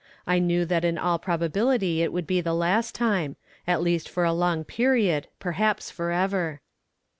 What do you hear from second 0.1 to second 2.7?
I knew that in all probability it would be the